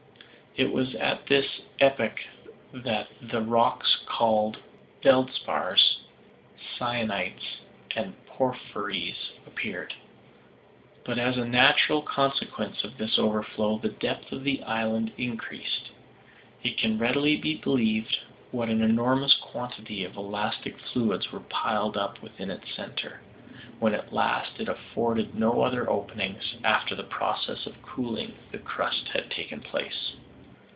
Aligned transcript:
It 0.57 0.69
was 0.73 0.93
at 0.95 1.27
this 1.27 1.61
epoch 1.79 2.19
that 2.73 3.07
the 3.21 3.39
rocks 3.39 3.95
called 4.05 4.57
feldspars, 5.01 5.95
syenites, 6.77 7.59
and 7.95 8.13
porphyries 8.25 9.15
appeared. 9.47 9.93
But 11.05 11.17
as 11.17 11.37
a 11.37 11.45
natural 11.45 12.01
consequence 12.01 12.83
of 12.83 12.97
this 12.97 13.17
overflow, 13.17 13.77
the 13.77 13.87
depth 13.89 14.33
of 14.33 14.43
the 14.43 14.61
island 14.63 15.13
increased. 15.17 15.91
It 16.63 16.77
can 16.77 16.97
readily 16.99 17.37
be 17.37 17.55
believed 17.55 18.17
what 18.51 18.67
an 18.67 18.81
enormous 18.81 19.33
quantity 19.35 20.03
of 20.03 20.17
elastic 20.17 20.77
fluids 20.79 21.31
were 21.31 21.39
piled 21.39 21.95
up 21.95 22.21
within 22.21 22.51
its 22.51 22.69
centre, 22.75 23.21
when 23.79 23.93
at 23.93 24.11
last 24.11 24.59
it 24.59 24.67
afforded 24.67 25.33
no 25.33 25.61
other 25.61 25.89
openings, 25.89 26.55
after 26.65 26.93
the 26.93 27.03
process 27.05 27.65
of 27.65 27.81
cooling 27.81 28.35
the 28.51 28.57
crust 28.59 29.07
had 29.13 29.31
taken 29.31 29.61
place. 29.61 30.17